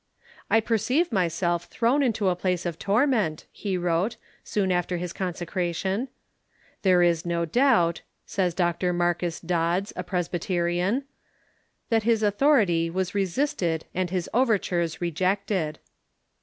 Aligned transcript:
"I 0.49 0.61
perceive 0.61 1.11
myself 1.11 1.65
thrown 1.65 2.01
into 2.01 2.27
a 2.29 2.35
])lace 2.43 2.65
of 2.65 2.79
torment," 2.79 3.45
he 3.51 3.77
wrote, 3.77 4.17
soon 4.43 4.71
after 4.71 4.97
his 4.97 5.13
consecration. 5.13 6.07
"Thei*e 6.81 7.07
is 7.07 7.23
no 7.23 7.45
doubt," 7.45 8.01
says 8.25 8.55
Dr. 8.55 8.93
Marcus 8.93 9.39
Dods, 9.39 9.93
a 9.95 10.03
Presbyterian," 10.03 11.03
that 11.91 12.01
his 12.01 12.23
authority 12.23 12.89
was 12.89 13.13
resisted 13.13 13.85
and 13.93 14.09
his 14.09 14.27
overtures 14.33 15.01
rejected." 15.01 15.77